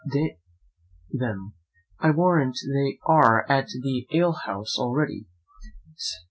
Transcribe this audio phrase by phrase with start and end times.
[0.11, 0.19] d
[1.13, 1.53] n them,
[1.99, 5.27] I warrant they are at the alehouse already!